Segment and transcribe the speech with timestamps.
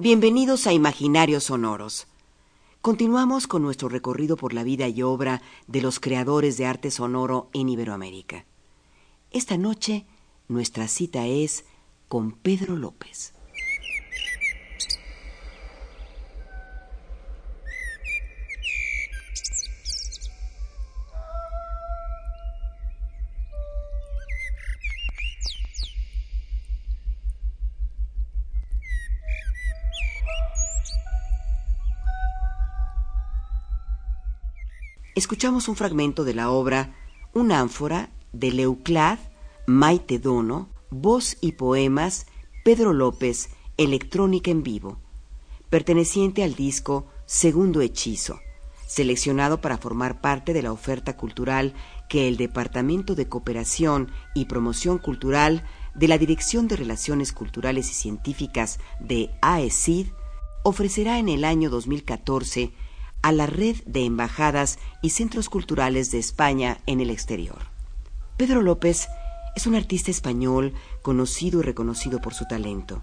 [0.00, 2.06] Bienvenidos a Imaginarios Sonoros.
[2.80, 7.50] Continuamos con nuestro recorrido por la vida y obra de los creadores de arte sonoro
[7.52, 8.46] en Iberoamérica.
[9.30, 10.06] Esta noche
[10.48, 11.66] nuestra cita es
[12.08, 13.34] con Pedro López.
[35.14, 36.94] Escuchamos un fragmento de la obra
[37.32, 39.18] Un ánfora de Leuclad,
[39.66, 42.26] Maite Dono, voz y poemas
[42.64, 44.98] Pedro López, electrónica en vivo,
[45.68, 48.40] perteneciente al disco Segundo Hechizo,
[48.86, 51.74] seleccionado para formar parte de la oferta cultural
[52.08, 57.94] que el Departamento de Cooperación y Promoción Cultural de la Dirección de Relaciones Culturales y
[57.94, 60.08] Científicas de AECID
[60.62, 62.72] ofrecerá en el año 2014
[63.22, 67.58] a la red de embajadas y centros culturales de España en el exterior.
[68.36, 69.08] Pedro López
[69.56, 73.02] es un artista español conocido y reconocido por su talento.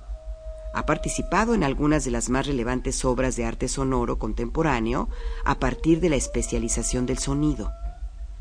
[0.73, 5.09] Ha participado en algunas de las más relevantes obras de arte sonoro contemporáneo
[5.45, 7.71] a partir de la especialización del sonido.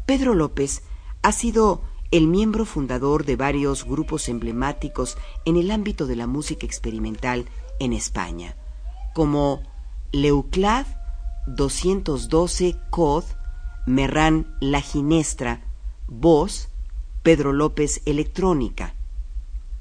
[0.06, 0.82] Pedro López
[1.22, 6.64] ha sido el miembro fundador de varios grupos emblemáticos en el ámbito de la música
[6.64, 7.46] experimental
[7.80, 8.56] en España,
[9.14, 9.62] como
[10.12, 10.86] Leuclad
[11.46, 13.24] 212 Cod,
[13.86, 15.62] Merrán La Ginestra,
[16.08, 16.68] voz,
[17.22, 18.94] Pedro López Electrónica,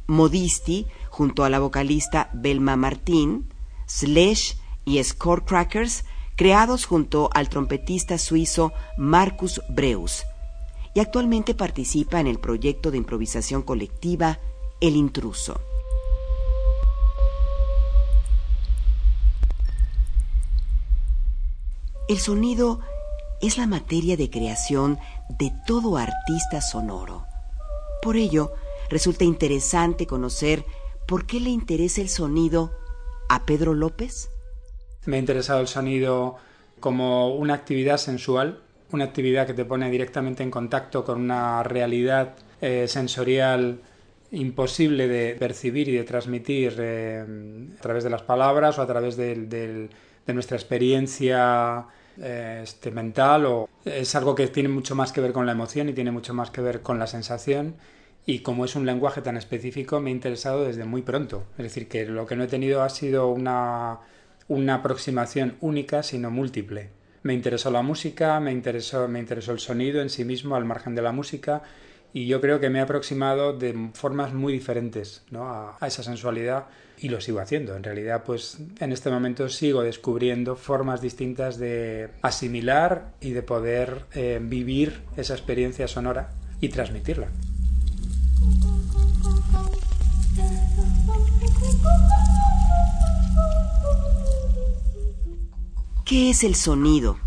[0.07, 3.51] Modisti, junto a la vocalista Belma Martín,
[3.87, 4.53] Slash
[4.85, 5.01] y
[5.45, 6.05] Crackers,
[6.35, 10.23] creados junto al trompetista suizo Marcus Breus,
[10.93, 14.39] y actualmente participa en el proyecto de improvisación colectiva
[14.81, 15.59] El Intruso.
[22.07, 22.81] El sonido
[23.41, 24.99] es la materia de creación
[25.39, 27.25] de todo artista sonoro.
[28.03, 28.53] Por ello,
[28.91, 30.65] resulta interesante conocer
[31.07, 32.71] por qué le interesa el sonido
[33.27, 34.29] a Pedro López.
[35.05, 36.35] Me ha interesado el sonido
[36.79, 38.61] como una actividad sensual,
[38.91, 43.79] una actividad que te pone directamente en contacto con una realidad eh, sensorial
[44.29, 47.25] imposible de percibir y de transmitir eh,
[47.79, 49.17] a través de las palabras o a través
[50.25, 51.85] de nuestra experiencia
[52.17, 55.89] eh, este, mental o es algo que tiene mucho más que ver con la emoción
[55.89, 57.75] y tiene mucho más que ver con la sensación
[58.25, 61.45] y como es un lenguaje tan específico me ha interesado desde muy pronto.
[61.57, 63.99] Es decir, que lo que no he tenido ha sido una,
[64.47, 66.89] una aproximación única, sino múltiple.
[67.21, 70.95] Me interesó la música, me interesó, me interesó el sonido en sí mismo al margen
[70.95, 71.63] de la música
[72.15, 75.49] y yo creo que me he aproximado de formas muy diferentes ¿no?
[75.51, 76.67] a, esa sensualidad
[76.97, 77.75] y lo sigo haciendo.
[77.75, 84.05] En realidad, pues en este momento sigo descubriendo formas distintas de asimilar y de poder
[84.13, 86.31] eh, vivir esa experiencia sonora
[86.61, 87.27] y transmitirla.
[96.05, 97.17] ¿Qué es el sonido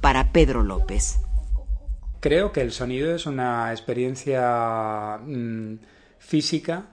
[0.00, 1.18] para Pedro López?
[2.20, 5.78] Creo que el sonido es una experiencia mm,
[6.18, 6.86] física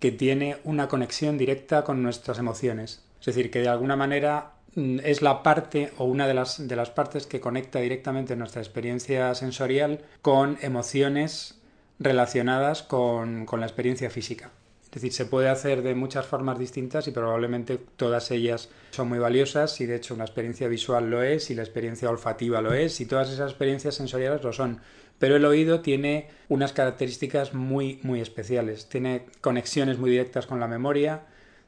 [0.00, 3.04] que tiene una conexión directa con nuestras emociones.
[3.20, 6.76] Es decir, que de alguna manera mm, es la parte o una de las, de
[6.76, 11.60] las partes que conecta directamente nuestra experiencia sensorial con emociones
[12.00, 14.50] relacionadas con la experiencia física.
[14.94, 19.18] Es decir, se puede hacer de muchas formas distintas y probablemente todas ellas son muy
[19.18, 23.00] valiosas y de hecho una experiencia visual lo es y la experiencia olfativa lo es
[23.00, 24.78] y todas esas experiencias sensoriales lo son.
[25.18, 28.88] Pero el oído tiene unas características muy, muy especiales.
[28.88, 31.22] Tiene conexiones muy directas con la memoria,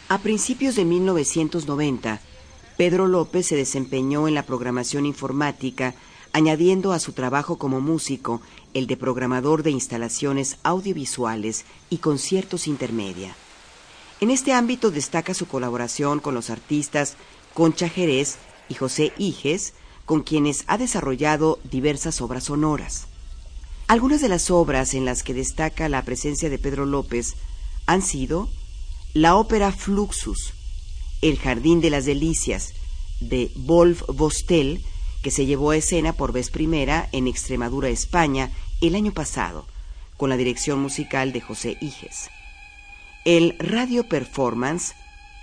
[0.08, 2.20] A principios de 1990,
[2.76, 5.94] Pedro López se desempeñó en la programación informática,
[6.34, 8.42] añadiendo a su trabajo como músico
[8.75, 13.36] el de programador de instalaciones audiovisuales y conciertos intermedia.
[14.20, 17.16] En este ámbito destaca su colaboración con los artistas
[17.54, 18.36] Concha Jerez
[18.69, 19.75] y José Iges,
[20.06, 23.06] con quienes ha desarrollado diversas obras sonoras.
[23.86, 27.36] Algunas de las obras en las que destaca la presencia de Pedro López
[27.86, 28.48] han sido
[29.12, 30.52] la ópera Fluxus,
[31.22, 32.72] El Jardín de las Delicias,
[33.20, 34.82] de Wolf Bostel,
[35.25, 38.50] que se llevó a escena por vez primera en Extremadura, España,
[38.82, 39.67] el año pasado,
[40.19, 42.29] con la dirección musical de José Iges.
[43.25, 44.94] El radio performance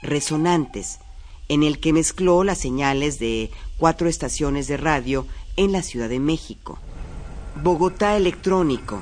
[0.04, 1.00] Resonantes,
[1.50, 3.50] en el que mezcló las señales de
[3.80, 5.26] cuatro estaciones de radio
[5.58, 6.78] en la Ciudad de México.
[7.64, 9.02] Bogotá Electrónico,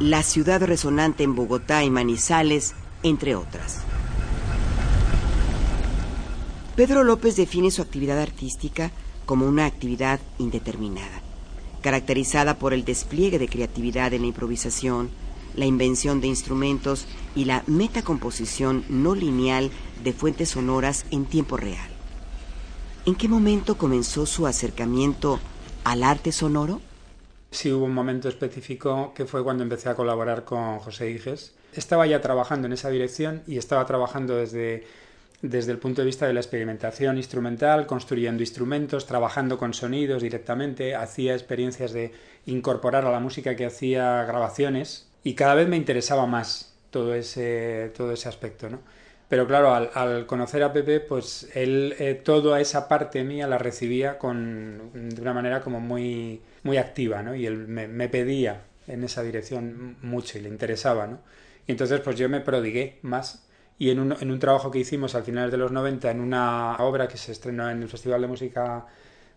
[0.00, 2.72] la ciudad resonante en Bogotá y Manizales,
[3.02, 3.80] entre otras.
[6.76, 8.90] Pedro López define su actividad artística
[9.26, 11.22] como una actividad indeterminada,
[11.82, 15.10] caracterizada por el despliegue de creatividad en la improvisación,
[15.54, 19.70] la invención de instrumentos y la metacomposición no lineal
[20.02, 21.90] de fuentes sonoras en tiempo real.
[23.04, 25.40] ¿En qué momento comenzó su acercamiento
[25.84, 26.80] al arte sonoro?
[27.50, 31.52] Sí, hubo un momento específico que fue cuando empecé a colaborar con José Iges.
[31.74, 34.86] Estaba ya trabajando en esa dirección y estaba trabajando desde,
[35.42, 40.94] desde el punto de vista de la experimentación instrumental, construyendo instrumentos, trabajando con sonidos directamente,
[40.94, 42.12] hacía experiencias de
[42.46, 47.92] incorporar a la música que hacía grabaciones y cada vez me interesaba más todo ese,
[47.96, 48.80] todo ese aspecto, ¿no?
[49.28, 54.18] Pero claro, al, conocer a Pepe, pues él eh, toda esa parte mía la recibía
[54.18, 57.34] con, de una manera como muy, muy activa, ¿no?
[57.34, 61.20] Y él me, pedía en esa dirección mucho y le interesaba, ¿no?
[61.66, 63.48] Y entonces pues yo me prodigué más
[63.78, 66.76] y en un, en un trabajo que hicimos al final de los 90 en una
[66.78, 68.86] obra que se estrenó en el Festival de Música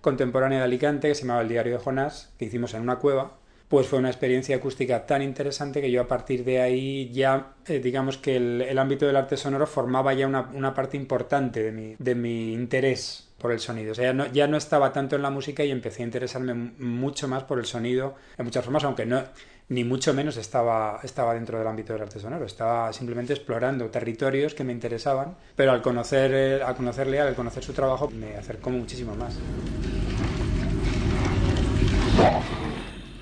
[0.01, 3.37] Contemporánea de Alicante que se llamaba El Diario de Jonás, que hicimos en una cueva,
[3.67, 7.79] pues fue una experiencia acústica tan interesante que yo a partir de ahí ya, eh,
[7.79, 12.15] digamos que el, ámbito del arte sonoro formaba ya una, parte importante de mi, de
[12.15, 13.91] mi interés por el sonido.
[13.91, 16.53] O sea, ya no, ya no estaba tanto en la música y empecé a interesarme
[16.53, 19.23] mucho más por el sonido en muchas formas, aunque no
[19.69, 24.53] ni mucho menos estaba, estaba dentro del ámbito del arte sonoro, estaba simplemente explorando territorios
[24.53, 28.69] que me interesaban, pero al conocer, eh, al conocerle, al conocer su trabajo, me acercó
[28.69, 29.37] muchísimo más.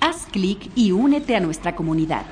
[0.00, 2.24] Haz clic y únete a nuestra comunidad.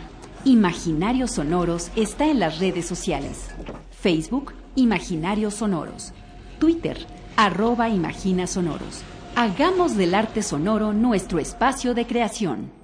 [0.44, 3.48] Imaginarios Sonoros está en las redes sociales.
[3.90, 6.12] Facebook, Imaginarios Sonoros.
[6.58, 6.98] Twitter,
[7.36, 9.02] arroba Imagina Sonoros.
[9.36, 12.81] Hagamos del arte sonoro nuestro espacio de creación.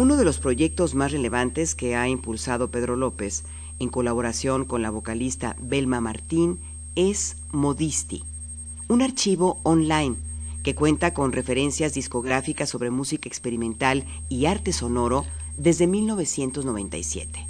[0.00, 3.44] Uno de los proyectos más relevantes que ha impulsado Pedro López,
[3.80, 6.58] en colaboración con la vocalista Belma Martín,
[6.96, 8.24] es Modisti,
[8.88, 10.16] un archivo online
[10.62, 15.26] que cuenta con referencias discográficas sobre música experimental y arte sonoro
[15.58, 17.46] desde 1997.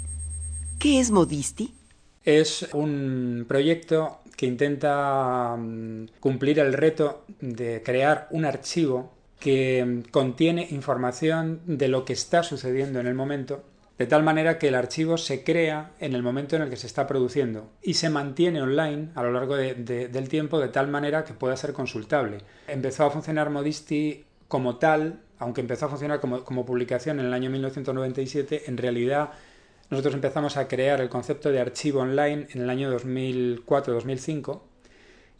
[0.77, 1.73] ¿Qué es Modisti?
[2.25, 10.67] Es un proyecto que intenta mm, cumplir el reto de crear un archivo que contiene
[10.71, 13.65] información de lo que está sucediendo en el momento
[14.01, 16.87] de tal manera que el archivo se crea en el momento en el que se
[16.87, 21.35] está produciendo y se mantiene online a lo largo del tiempo de tal manera que
[21.35, 22.39] pueda ser consultable.
[22.67, 27.33] Empezó a funcionar Modisti como tal, aunque empezó a funcionar como, como publicación en el
[27.35, 29.33] año 1997, en realidad
[29.91, 34.61] nosotros empezamos a crear el concepto de archivo online en el año 2004-2005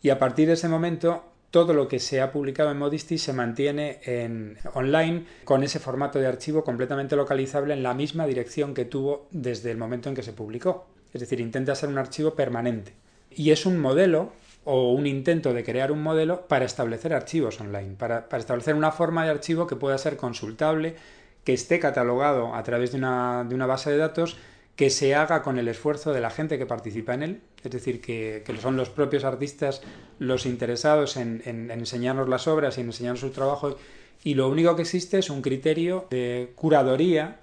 [0.04, 3.34] y a partir de ese momento todo lo que se ha publicado en Modesty se
[3.34, 8.86] mantiene en online con ese formato de archivo completamente localizable en la misma dirección que
[8.86, 10.88] tuvo desde el momento en que se publicó.
[11.14, 12.94] Es decir, intenta ser un archivo permanente.
[13.30, 14.32] Y es un modelo
[14.64, 18.92] o un intento de crear un modelo para establecer archivos online, para, para establecer una
[18.92, 20.96] forma de archivo que pueda ser consultable,
[21.44, 24.38] que esté catalogado a través de una, de una base de datos
[24.82, 28.02] que se haga con el esfuerzo de la gente que participa en él, es decir,
[28.02, 29.84] que, son los propios artistas
[30.18, 33.78] los interesados en, enseñarnos las obras y en enseñarnos su trabajo,
[34.24, 37.40] y lo único que existe es un criterio de curadoría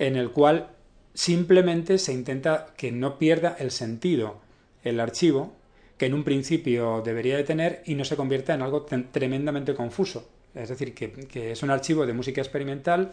[0.00, 0.70] en el cual
[1.14, 4.40] simplemente se intenta que no pierda el sentido
[4.82, 5.52] el archivo,
[5.96, 10.28] que en un principio debería de tener y no se convierta en algo tremendamente confuso.
[10.56, 13.12] Es decir, que, es un archivo de música experimental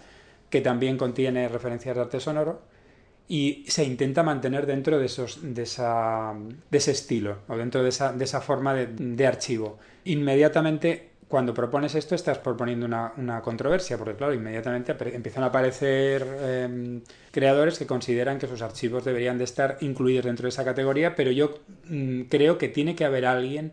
[0.49, 2.80] que también contiene referencias de arte sonoro
[3.27, 6.33] y se intenta mantener dentro de, esos, de, esa,
[6.69, 9.79] de ese estilo o dentro de esa, de esa forma de, archivo.
[10.05, 17.01] Inmediatamente cuando propones esto estás proponiendo una, controversia, porque claro, inmediatamente empiezan a aparecer em,
[17.31, 21.31] creadores que consideran que sus archivos deberían de estar incluidos dentro de esa categoría, pero
[21.31, 23.71] yo mm, creo que tiene que haber alguien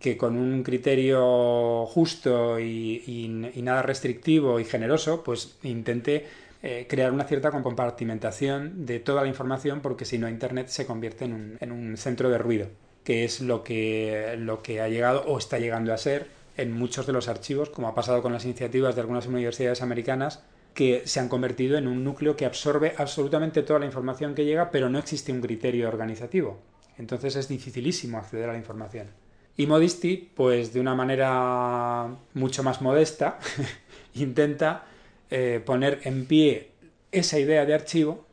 [0.00, 6.26] que con un criterio justo y, nada restrictivo y generoso, pues intente
[6.62, 11.24] eh, crear una cierta compartimentación de toda la información, porque si no Internet se convierte
[11.24, 12.68] en un, en un centro de ruido,
[13.04, 17.06] que es lo que, lo que ha llegado o está llegando a ser en muchos
[17.06, 20.42] de los archivos, como ha pasado con las iniciativas de algunas universidades americanas,
[20.74, 24.70] que se han convertido en un núcleo que absorbe absolutamente toda la información que llega,
[24.70, 26.60] pero no existe un criterio organizativo.
[26.98, 29.08] Entonces es dificilísimo acceder a la información.
[29.56, 33.38] Y Modesty, pues de una manera mucho más modesta,
[34.14, 34.84] intenta
[35.30, 36.70] eh, poner en pie
[37.12, 38.26] esa idea de archivo,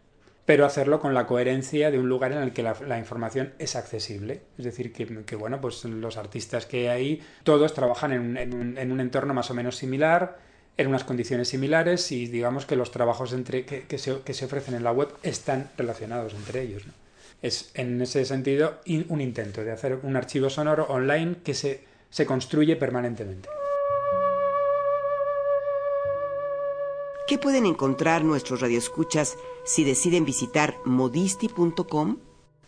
[0.46, 4.42] pero hacerlo con la coherencia de un lugar en el que la, información es accesible.
[4.58, 9.52] Es decir, que, bueno, pues los artistas que hay, todos trabajan en un, entorno más
[9.52, 10.40] o menos similar,
[10.78, 14.76] en unas condiciones similares y digamos que los trabajos entre, que, se, que se ofrecen
[14.76, 16.84] en la web están relacionados entre ellos.
[17.42, 22.26] Es en ese sentido un intento de hacer un archivo sonoro online que se, se
[22.26, 23.50] construye permanentemente.
[27.28, 32.20] ¿Qué pueden encontrar nuestros radioescuchas si deciden visitar modisti.com?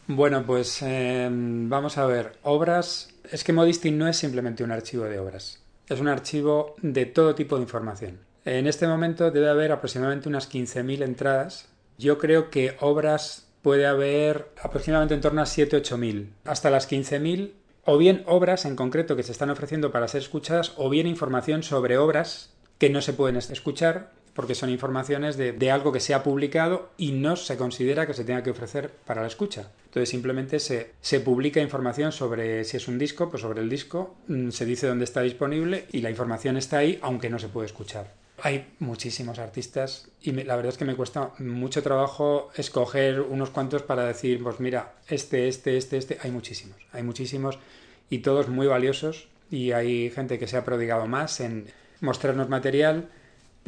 [0.08, 2.34] Bueno, pues em, vamos a ver.
[2.44, 3.08] Obras.
[3.32, 5.64] Es que Modisti no es simplemente un archivo de obras.
[5.88, 8.20] Es un archivo de todo tipo de información.
[8.44, 11.70] En este momento debe haber aproximadamente unas 15.000 entradas.
[11.98, 17.54] Yo creo que obras puede haber aproximadamente en torno a 7-8 hasta las 15.000,
[17.86, 21.64] o bien obras en concreto que se están ofreciendo para ser escuchadas, o bien información
[21.64, 26.24] sobre obras que no se pueden escuchar porque son informaciones de, algo que se ha
[26.24, 29.72] publicado y no se considera que se tenga que ofrecer para la escucha.
[29.86, 34.16] Entonces simplemente se, se publica información sobre si es un disco, pues sobre el disco,
[34.28, 37.68] mm, se dice dónde está disponible y la información está ahí aunque no se puede
[37.68, 38.14] escuchar.
[38.42, 43.84] Hay muchísimos artistas y la verdad es que me cuesta mucho trabajo escoger unos cuantos
[43.84, 47.60] para decir, pues mira, este, este, este, este, hay muchísimos, hay muchísimos
[48.10, 51.68] y todos muy valiosos y hay gente que se ha prodigado más en
[52.02, 53.10] mostrarnos material,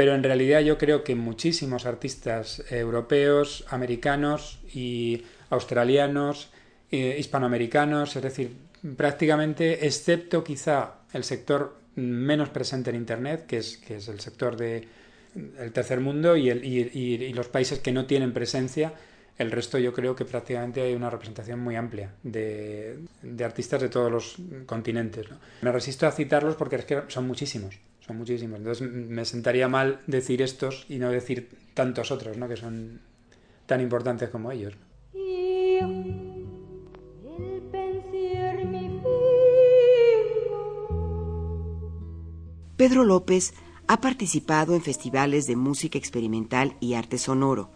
[0.01, 6.50] pero en realidad yo creo que muchísimos artistas europeos, americanos y australianos,
[6.89, 8.51] eh, hispanoamericanos, es decir,
[8.98, 14.58] prácticamente, excepto quizá el sector menos presente en Internet, que es, que es el sector
[14.58, 14.88] del
[15.72, 18.93] tercer mundo y, los países que no tienen presencia.
[19.38, 22.98] El resto yo creo que prácticamente hay una representación muy amplia de,
[23.46, 25.27] artistas de todos los continentes.
[25.62, 27.75] Me resisto a citarlos porque es que son muchísimos,
[28.12, 28.60] son muchísimos.
[28.60, 32.48] Entonces me sentaría mal decir estos y no decir tantos otros, ¿no?
[32.48, 33.01] que son
[33.65, 34.74] tan importantes como ellos.
[42.75, 43.53] Pedro López
[43.88, 47.70] ha participado en festivales de música experimental y arte sonoro.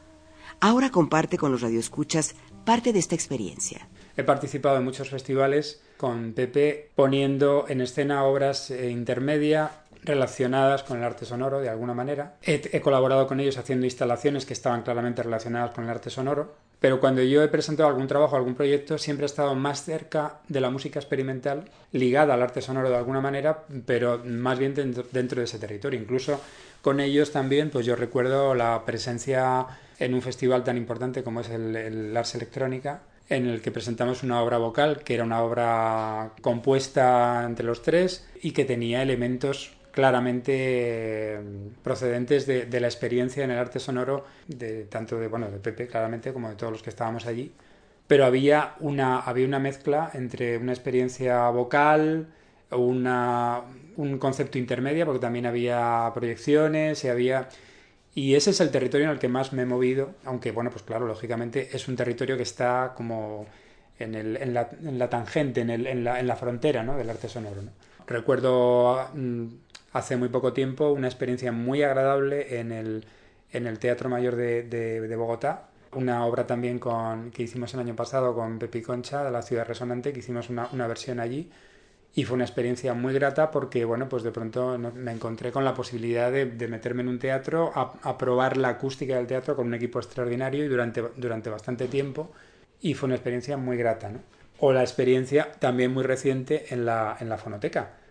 [0.60, 3.88] Ahora comparte con los radioescuchas parte de esta experiencia.
[4.18, 10.98] He participado en muchos festivales con Pepe poniendo en escena obras eh, intermedia relacionadas con
[10.98, 12.36] el arte sonoro de alguna manera.
[12.42, 17.00] he, colaborado con ellos haciendo instalaciones que estaban claramente relacionadas con el arte sonoro pero
[17.00, 20.70] cuando yo he presentado algún trabajo, algún proyecto, siempre he estado más cerca de la
[20.70, 25.58] música experimental, ligada al arte sonoro de alguna manera, pero más bien dentro, de ese
[25.58, 26.00] territorio.
[26.00, 26.40] Incluso
[26.82, 29.66] con ellos también, pues yo recuerdo la presencia
[29.98, 34.22] en un festival tan importante como es el, el Ars Electrónica, en el que presentamos
[34.22, 39.75] una obra vocal que era una obra compuesta entre los tres y que tenía elementos
[39.96, 41.40] claramente
[41.82, 46.34] procedentes de, la experiencia en el arte sonoro de tanto de bueno de Pepe claramente
[46.34, 47.54] como de todos los que estábamos allí
[48.06, 52.28] pero había una había una mezcla entre una experiencia vocal
[52.72, 53.62] una,
[53.96, 57.48] un concepto intermedio porque también había proyecciones y había
[58.14, 60.84] y ese es el territorio en el que más me he movido aunque bueno pues
[60.84, 63.46] claro lógicamente es un territorio que está como
[63.98, 66.98] en, el, en, la, en la, tangente en, el, en, la, en la frontera ¿no?
[66.98, 67.72] del arte sonoro ¿no?
[68.08, 69.46] recuerdo mm,
[69.96, 73.06] hace muy poco tiempo una experiencia muy agradable en el,
[73.54, 75.70] en el Teatro Mayor de, de, Bogotá.
[75.94, 79.66] Una obra también con, que hicimos el año pasado con Pepi Concha de la Ciudad
[79.66, 81.50] Resonante, que hicimos una, una versión allí
[82.14, 85.74] y fue una experiencia muy grata porque bueno pues de pronto me encontré con la
[85.74, 89.74] posibilidad de, meterme en un teatro a, a, probar la acústica del teatro con un
[89.74, 92.32] equipo extraordinario y durante, durante bastante tiempo
[92.82, 94.20] y fue una experiencia muy grata ¿no?
[94.60, 98.05] o la experiencia también muy reciente en la, en la fonoteca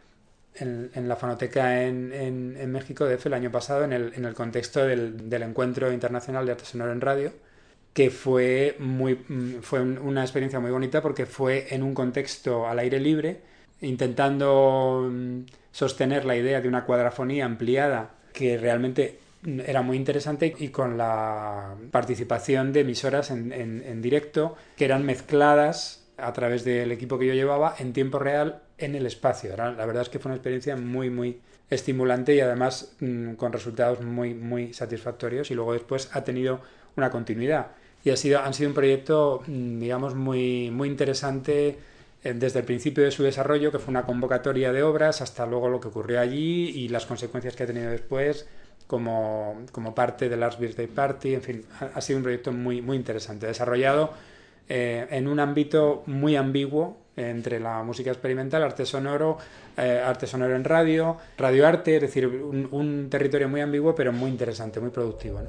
[0.56, 6.46] en, la fonoteca en, México de el año pasado en el, contexto del, Encuentro Internacional
[6.46, 7.32] de Arte Sonoro en Radio,
[7.92, 12.78] que fue, muy, mm, fue una experiencia muy bonita porque fue en un contexto al
[12.78, 13.40] aire libre,
[13.80, 19.18] intentando mm, sostener la idea de una cuadrafonía ampliada que realmente
[19.66, 26.32] era muy interesante y con la participación de emisoras en directo que eran mezcladas a
[26.32, 29.56] través del equipo que yo llevaba en tiempo real en el espacio.
[29.56, 31.40] La verdad es que fue una experiencia muy, muy
[31.70, 36.60] estimulante y además mm, con resultados muy, muy satisfactorios y luego después ha tenido
[36.96, 37.68] una continuidad.
[38.04, 41.78] Y ha sido, han sido un proyecto, mm, digamos, muy, muy interesante
[42.22, 45.68] eh, desde el principio de su desarrollo, que fue una convocatoria de obras, hasta luego
[45.68, 48.46] lo que ocurrió allí y las consecuencias que ha tenido después
[48.86, 51.34] como, como parte del Last Birthday Party.
[51.34, 51.64] En fin,
[51.94, 54.12] ha, sido un proyecto muy, muy interesante, desarrollado
[54.68, 59.38] eh, en un ámbito muy ambiguo entre la música experimental, arte sonoro,
[59.76, 64.80] eh, arte sonoro en radio, radioarte, es decir, un, territorio muy ambiguo pero muy interesante,
[64.80, 65.40] muy productivo.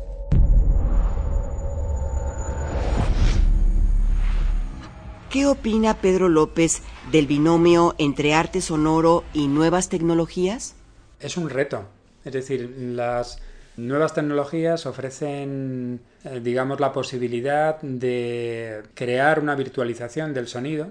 [5.30, 10.76] ¿Qué opina Pedro López del binomio entre arte sonoro y nuevas tecnologías?
[11.20, 11.84] Es un reto,
[12.24, 13.42] es decir, las
[13.76, 20.88] nuevas tecnologías ofrecen, eh, digamos, la posibilidad de crear una virtualización del sonido,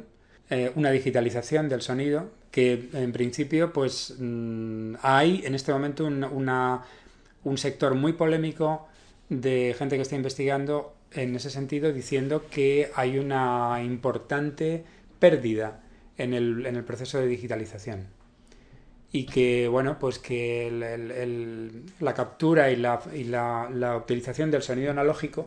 [0.51, 6.23] eh, una digitalización del sonido que en principio pues mm, hay en este momento un,
[7.45, 8.87] un sector muy polémico
[9.29, 14.85] de gente que está investigando en ese sentido diciendo que hay una importante
[15.19, 15.83] pérdida
[16.19, 18.07] en el, en el proceso de digitalización.
[19.11, 20.71] Y que bueno pues que
[22.01, 25.47] la captura y, la, y la utilización del sonido analógico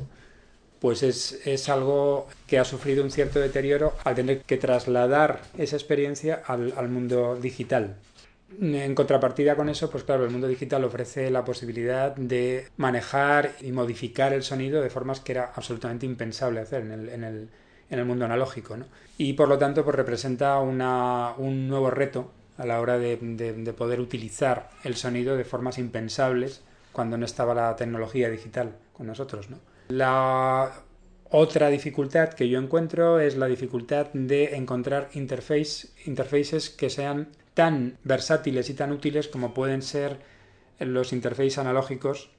[0.80, 6.42] pues es, algo que ha sufrido un cierto deterioro al tener que trasladar esa experiencia
[6.46, 7.96] al, mundo digital.
[8.62, 13.72] En contrapartida con eso, pues claro, el mundo digital ofrece la posibilidad de manejar y
[13.72, 17.50] modificar el sonido de formas que era absolutamente impensable hacer en el, en
[18.00, 18.78] el, mundo analógico.
[19.18, 24.00] Y por lo tanto, pues representa un nuevo reto a la hora de, de poder
[24.00, 26.62] utilizar el sonido de formas impensables
[26.94, 29.50] cuando no estaba la tecnología digital con nosotros.
[29.50, 29.60] ¿no?
[29.90, 30.84] La
[31.30, 37.98] otra dificultad que yo encuentro es la dificultad de encontrar interface, interfaces que sean tan
[38.04, 40.20] versátiles y tan útiles como pueden ser
[40.80, 42.30] los interfaces analógicos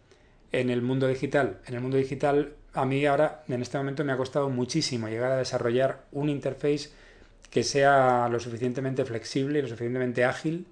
[0.52, 1.58] en el mundo digital.
[1.66, 5.32] En el mundo digital, a mí ahora, en este momento, me ha costado muchísimo llegar
[5.32, 6.90] a desarrollar un interface
[7.50, 10.66] que sea lo suficientemente flexible y lo suficientemente ágil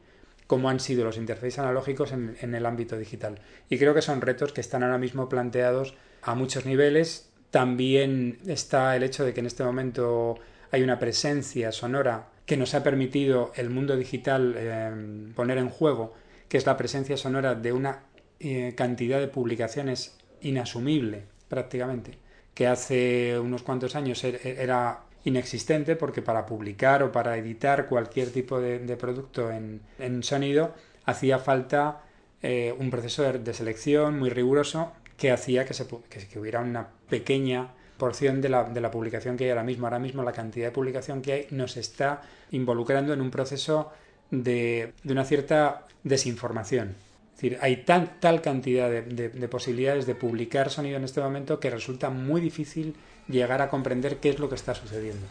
[0.46, 3.40] como han sido los interfaces analógicos en, en el ámbito digital.
[3.68, 5.94] Y creo que son retos que están ahora mismo planteados
[6.26, 7.30] a muchos niveles.
[7.50, 10.34] También está el hecho de que en este momento
[10.70, 16.14] hay una presencia sonora que nos ha permitido el mundo digital eh, poner en juego,
[16.48, 18.02] que es la presencia sonora de una
[18.40, 22.18] eh, cantidad de publicaciones inasumible prácticamente,
[22.54, 27.86] que hace unos cuantos años er, er, era inexistente porque para publicar o para editar
[27.86, 32.02] cualquier tipo de, producto en, sonido hacía falta
[32.42, 37.74] eh, un proceso de selección muy riguroso que hacía que, se, que, hubiera una pequeña
[37.96, 39.86] porción de la, de la, publicación que hay ahora mismo.
[39.86, 43.90] Ahora mismo la cantidad de publicación que hay nos está involucrando en un proceso
[44.30, 46.94] de, de una cierta desinformación.
[47.36, 51.60] Es decir, hay tan, tal cantidad de, de, posibilidades de publicar sonido en este momento
[51.60, 52.94] que resulta muy difícil
[53.28, 55.26] llegar a comprender qué es lo que está sucediendo.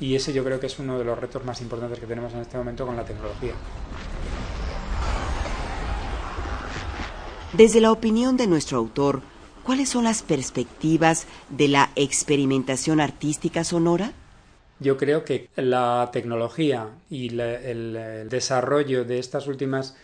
[0.00, 2.40] Y ese yo creo que es uno de los retos más importantes que tenemos en
[2.40, 3.52] este momento con la tecnología.
[7.56, 9.22] Desde la opinión de nuestro autor,
[9.64, 14.12] ¿cuáles son las perspectivas de la experimentación artística sonora?
[14.78, 19.96] Yo creo que la tecnología y el, desarrollo de estas últimas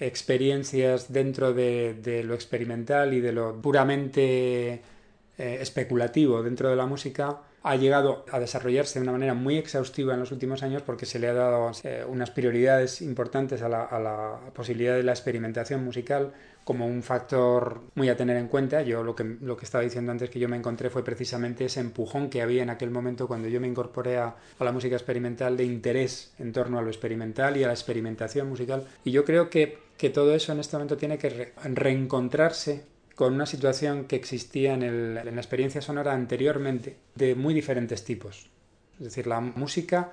[0.00, 7.38] experiencias dentro de, lo experimental y de lo puramente eh, especulativo dentro de la música
[7.66, 11.18] ha llegado a desarrollarse de una manera muy exhaustiva en los últimos años porque se
[11.18, 16.86] le ha dado eh, unas prioridades importantes a la, posibilidad de la experimentación musical como
[16.86, 18.82] un factor muy a tener en cuenta.
[18.82, 21.80] Yo lo que, lo que estaba diciendo antes que yo me encontré fue precisamente ese
[21.80, 25.64] empujón que había en aquel momento cuando yo me incorporé a, la música experimental de
[25.64, 28.86] interés en torno a lo experimental y a la experimentación musical.
[29.02, 32.84] Y yo creo que, que todo eso en este momento tiene que reencontrarse
[33.16, 38.50] con una situación que existía en, la experiencia sonora anteriormente de muy diferentes tipos.
[38.98, 40.12] Es decir, la música,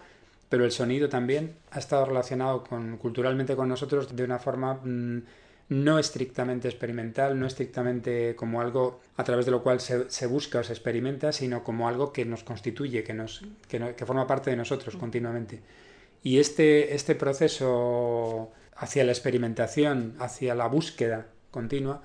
[0.50, 5.22] pero el sonido también ha estado relacionado con, culturalmente con nosotros de una forma mm,
[5.68, 10.64] no estrictamente experimental, no estrictamente como algo a través de lo cual se, busca o
[10.64, 14.56] se experimenta, sino como algo que nos constituye, que, nos, que, que forma parte de
[14.56, 15.60] nosotros continuamente.
[16.24, 22.02] Y este, este proceso hacia la experimentación, hacia la búsqueda continua,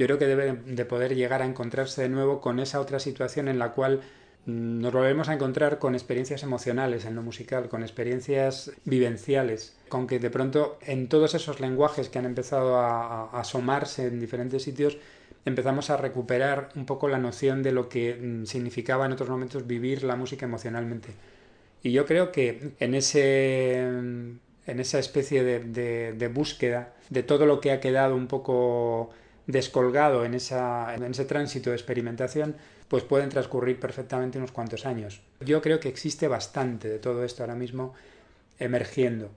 [0.00, 3.48] yo creo que debe de poder llegar a encontrarse de nuevo con esa otra situación
[3.48, 4.00] en la cual
[4.46, 10.06] mm, nos volvemos a encontrar con experiencias emocionales en lo musical, con experiencias vivenciales, con
[10.06, 14.96] que de pronto en todos esos lenguajes que han empezado a, asomarse en diferentes sitios,
[15.44, 19.66] empezamos a recuperar un poco la noción de lo que mm, significaba en otros momentos
[19.66, 21.10] vivir la música emocionalmente.
[21.82, 23.80] Y yo creo que en ese
[24.66, 29.10] en esa especie de búsqueda de todo lo que ha quedado un poco
[29.50, 32.56] descolgado en, esa, en ese tránsito de experimentación,
[32.88, 35.20] pues pueden transcurrir perfectamente unos cuantos años.
[35.40, 37.94] Yo creo que existe bastante de todo esto ahora mismo
[38.58, 39.30] emergiendo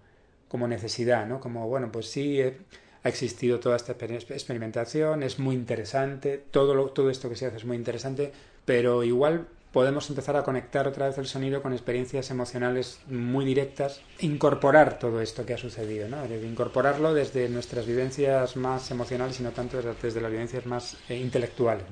[0.47, 1.39] como necesidad, ¿no?
[1.39, 2.57] Como, bueno, pues sí, eh,
[3.03, 7.65] ha existido toda esta experimentación, es muy interesante, todo, todo esto que se hace es
[7.65, 8.31] muy interesante,
[8.65, 14.01] pero igual podemos empezar a conectar otra vez el sonido con experiencias emocionales muy directas,
[14.19, 16.23] incorporar todo esto que ha sucedido, ¿no?
[16.25, 21.85] incorporarlo desde nuestras vivencias más emocionales y no tanto desde las vivencias más eh, intelectuales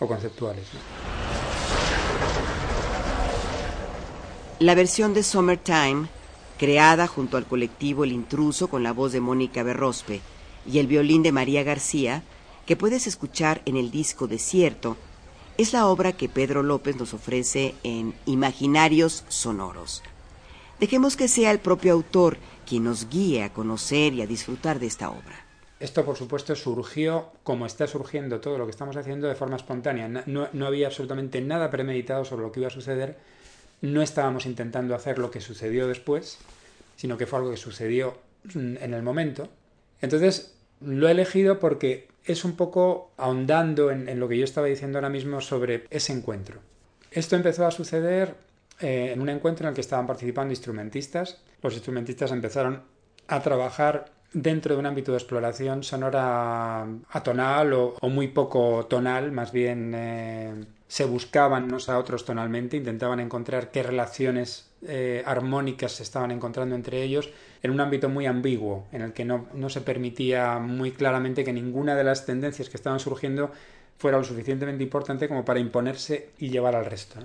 [0.00, 0.64] o conceptuales.
[4.58, 6.08] La versión de Summertime,
[6.58, 10.22] creada junto al colectivo El Intruso con la voz de Mónica Berrospe
[10.66, 12.22] y el violín de María García,
[12.64, 14.96] que puedes escuchar en el disco Desierto,
[15.60, 20.02] es la obra que Pedro López nos ofrece en Imaginarios Sonoros.
[20.80, 24.86] Dejemos que sea el propio autor quien nos guíe a conocer y a disfrutar de
[24.86, 25.44] esta obra.
[25.78, 30.08] Esto, por supuesto, surgió como está surgiendo todo lo que estamos haciendo de forma espontánea.
[30.08, 33.18] No, no, había absolutamente nada premeditado sobre lo que iba a suceder.
[33.82, 36.38] No estábamos intentando hacer lo que sucedió después,
[36.96, 38.16] sino que fue algo que sucedió
[38.54, 39.50] en el momento.
[40.00, 44.98] Entonces, lo he elegido porque es un poco ahondando en, lo que yo estaba diciendo
[44.98, 46.60] ahora mismo sobre ese encuentro.
[47.10, 48.36] Esto empezó a suceder
[48.80, 51.42] eh, en un encuentro en el que estaban participando instrumentistas.
[51.62, 52.82] Los instrumentistas empezaron
[53.26, 59.50] a trabajar dentro de un ámbito de exploración sonora atonal o, muy poco tonal, más
[59.50, 60.54] bien eh,
[60.86, 66.74] se buscaban unos a otros tonalmente, intentaban encontrar qué relaciones eh, armónicas se estaban encontrando
[66.74, 67.30] entre ellos
[67.62, 71.94] en un ámbito muy ambiguo, en el que no, se permitía muy claramente que ninguna
[71.94, 73.50] de las tendencias que estaban surgiendo
[73.98, 77.20] fuera lo suficientemente importante como para imponerse y llevar al resto.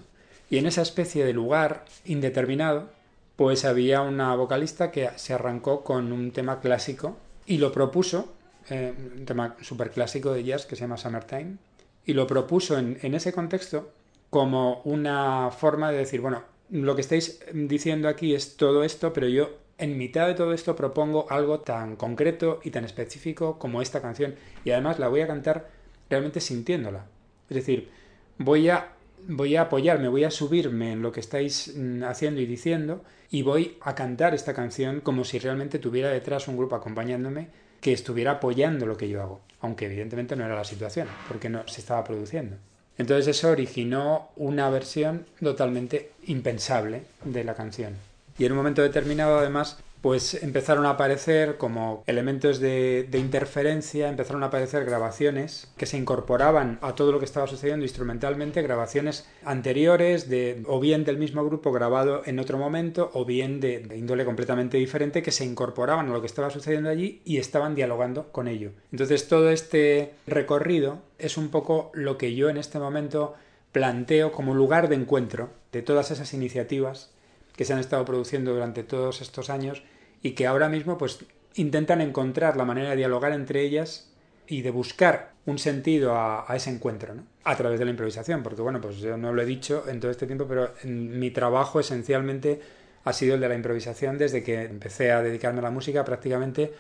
[0.50, 2.90] Y en esa especie de lugar indeterminado,
[3.36, 8.34] pues había una vocalista que se arrancó con un tema clásico y lo propuso,
[8.70, 11.58] eh, un tema súper clásico de jazz que se llama Summertime,
[12.06, 13.92] y lo propuso en, ese contexto
[14.30, 19.28] como una forma de decir, bueno, lo que estáis diciendo aquí es todo esto, pero
[19.28, 24.02] yo en mitad de todo esto propongo algo tan concreto y tan específico como esta
[24.02, 25.70] canción y además la voy a cantar
[26.10, 27.06] realmente sintiéndola.
[27.50, 27.90] Es decir,
[28.38, 28.92] voy a
[29.28, 33.42] voy a apoyarme, voy a subirme en lo que estáis mm, haciendo y diciendo y
[33.42, 37.48] voy a cantar esta canción como si realmente tuviera detrás un grupo acompañándome
[37.82, 41.68] que estuviera apoyando lo que yo hago, aunque evidentemente no era la situación, porque no
[41.68, 42.58] se estaba produciendo.
[42.98, 47.94] Entonces eso originó una versión totalmente impensable de la canción.
[48.38, 54.44] Y en un momento determinado, además, pues empezaron a aparecer como elementos de, interferencia, empezaron
[54.44, 60.30] a aparecer grabaciones que se incorporaban a todo lo que estaba sucediendo instrumentalmente, grabaciones anteriores
[60.30, 64.26] de o bien del mismo grupo grabado en otro momento o bien de, de índole
[64.26, 68.48] completamente diferente que se incorporaban a lo que estaba sucediendo allí y estaban dialogando con
[68.48, 68.74] ello.
[68.92, 73.34] Entonces todo este recorrido es un poco lo que yo en este momento
[73.72, 77.15] planteo como lugar de encuentro de todas esas iniciativas
[77.56, 79.84] que se han estado produciendo durante todos estos años
[80.22, 84.12] y que ahora mismo pues intentan encontrar la manera de dialogar entre ellas
[84.48, 87.16] y de buscar un sentido a, ese encuentro.
[87.44, 90.12] A través de la improvisación, porque bueno, pues yo no lo he dicho en todo
[90.12, 92.60] este tiempo, pero mi trabajo esencialmente
[93.04, 96.74] ha sido el de la improvisación desde que empecé a dedicarme a la música prácticamente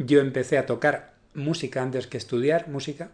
[0.00, 3.10] yo empecé a tocar música antes que estudiar música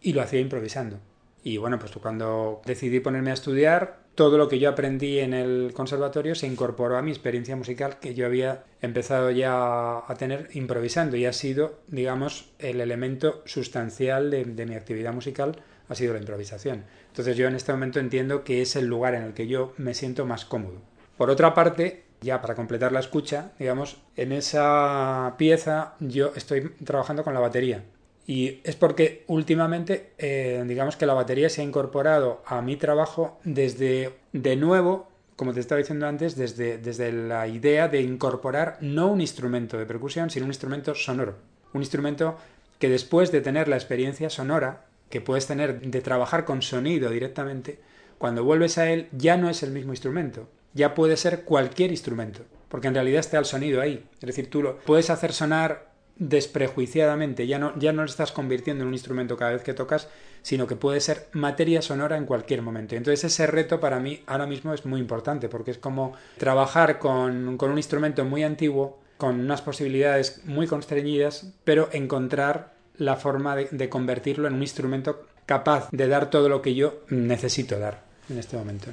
[0.00, 0.98] y lo hacía improvisando.
[1.42, 5.72] Y bueno, pues cuando decidí ponerme a estudiar, todo lo que yo aprendí en el
[5.72, 11.16] conservatorio se incorporó a mi experiencia musical que yo había empezado ya a tener improvisando
[11.16, 15.56] y ha sido, digamos, el elemento sustancial de, mi actividad musical
[15.88, 16.84] ha sido la improvisación.
[17.08, 19.94] Entonces yo en este momento entiendo que es el lugar en el que yo me
[19.94, 20.82] siento más cómodo.
[21.16, 27.24] Por otra parte, ya para completar la escucha, digamos, en esa pieza yo estoy trabajando
[27.24, 27.84] con la batería.
[28.30, 33.40] Y es porque últimamente, eh, digamos que la batería se ha incorporado a mi trabajo
[33.42, 39.08] desde, de nuevo, como te estaba diciendo antes, desde, desde la idea de incorporar no
[39.08, 41.38] un instrumento de percusión, sino un instrumento sonoro.
[41.72, 42.36] Un instrumento
[42.78, 47.80] que después de tener la experiencia sonora, que puedes tener de trabajar con sonido directamente,
[48.16, 52.42] cuando vuelves a él ya no es el mismo instrumento, ya puede ser cualquier instrumento,
[52.68, 54.04] porque en realidad está el sonido ahí.
[54.20, 55.89] Es decir, tú lo puedes hacer sonar
[56.20, 60.06] desprejuiciadamente, ya no, ya no lo estás convirtiendo en un instrumento cada vez que tocas,
[60.42, 62.94] sino que puede ser materia sonora en cualquier momento.
[62.94, 67.56] Entonces ese reto para mí ahora mismo es muy importante, porque es como trabajar con,
[67.56, 73.68] con un instrumento muy antiguo, con unas posibilidades muy constreñidas, pero encontrar la forma de,
[73.70, 78.38] de convertirlo en un instrumento capaz de dar todo lo que yo necesito dar en
[78.38, 78.90] este momento.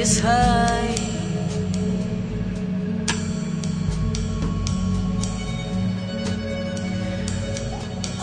[0.00, 0.94] is high.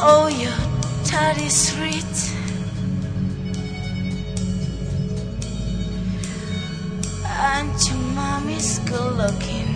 [0.01, 0.51] Oh, your
[1.05, 2.15] touch is sweet.
[7.25, 9.68] And your mommy's good looking.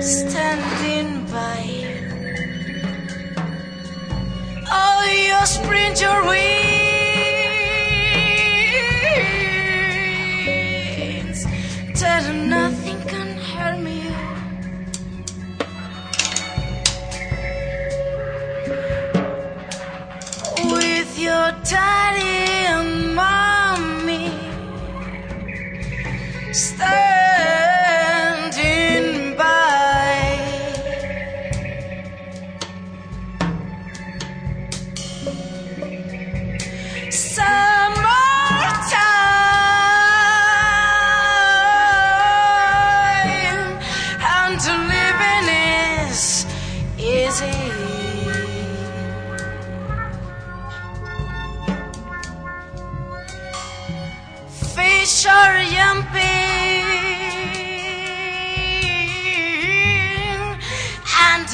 [0.00, 1.62] standing by.
[4.70, 6.78] Oh, you sprint your wings
[11.94, 14.02] till nothing can hurt me.
[20.72, 22.47] With your daddy.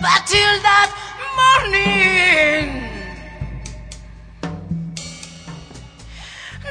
[0.00, 0.90] But till that
[1.38, 2.66] morning,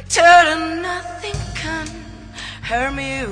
[0.07, 0.49] till
[0.81, 1.87] nothing can
[2.63, 3.29] harm you.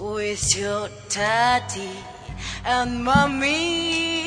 [0.00, 1.90] With your daddy
[2.68, 4.17] and mommy.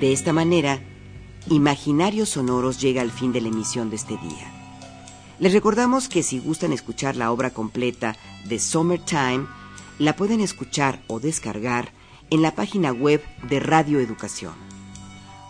[0.00, 0.78] De esta manera,
[1.48, 4.52] Imaginarios Sonoros llega al fin de la emisión de este día.
[5.38, 9.46] Les recordamos que si gustan escuchar la obra completa de Summertime,
[9.98, 11.92] la pueden escuchar o descargar
[12.30, 14.54] en la página web de Radio Educación.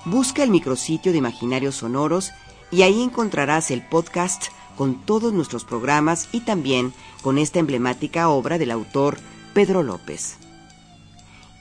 [0.05, 2.33] Busca el micrositio de Imaginarios Sonoros
[2.71, 8.59] y ahí encontrarás el podcast con todos nuestros programas y también con esta emblemática obra
[8.59, 9.19] del autor
[9.55, 10.37] Pedro López.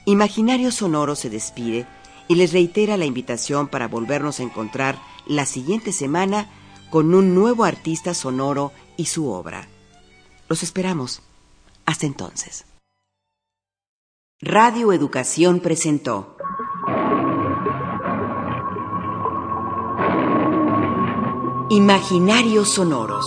[0.04, 1.86] Imaginario Sonoro se despide
[2.28, 6.48] y les reitera la invitación para volvernos a encontrar la siguiente semana
[6.90, 9.66] con un nuevo artista sonoro y su obra.
[10.48, 11.22] Los esperamos.
[11.84, 12.64] Hasta entonces.
[14.42, 16.36] Radio Educación presentó
[21.70, 23.24] Imaginarios Sonoros.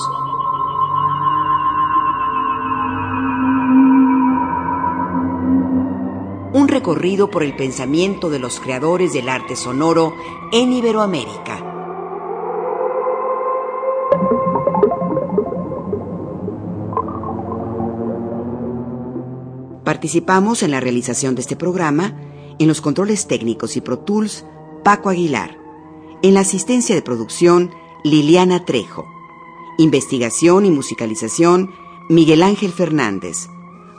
[6.54, 10.14] Un recorrido por el pensamiento de los creadores del arte sonoro
[10.52, 11.70] en Iberoamérica.
[20.00, 22.14] Participamos en la realización de este programa
[22.58, 24.46] en los controles técnicos y Pro Tools
[24.82, 25.58] Paco Aguilar,
[26.22, 27.72] en la asistencia de producción
[28.06, 29.06] Liliana Trejo,
[29.78, 31.72] investigación y musicalización
[32.08, 33.50] Miguel Ángel Fernández,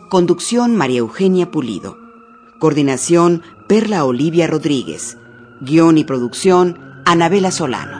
[0.09, 1.99] conducción María Eugenia Pulido,
[2.61, 5.19] coordinación Perla Olivia Rodríguez,
[5.61, 8.00] guion y producción Anabela Solano.